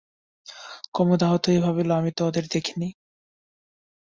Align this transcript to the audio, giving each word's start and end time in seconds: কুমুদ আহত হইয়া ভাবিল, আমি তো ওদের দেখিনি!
কুমুদ 0.93 1.21
আহত 1.23 1.43
হইয়া 1.47 1.61
ভাবিল, 1.65 1.89
আমি 1.91 2.11
তো 2.17 2.21
ওদের 2.27 2.45
দেখিনি! 2.53 2.89